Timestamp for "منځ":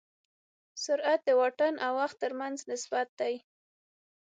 2.39-2.57